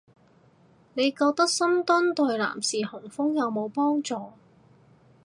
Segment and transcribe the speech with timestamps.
[0.95, 4.31] 你覺得深蹲對男士雄風有冇幫助